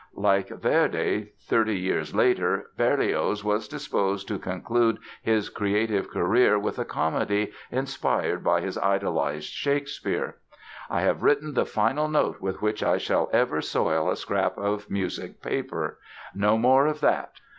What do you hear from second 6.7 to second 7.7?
a comedy